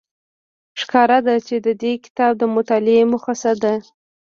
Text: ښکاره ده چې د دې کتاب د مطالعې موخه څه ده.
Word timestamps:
ښکاره 0.81 1.19
ده 1.27 1.35
چې 1.47 1.55
د 1.65 1.67
دې 1.81 1.93
کتاب 2.05 2.31
د 2.37 2.43
مطالعې 2.55 3.03
موخه 3.11 3.33
څه 3.41 3.51
ده. 3.63 3.73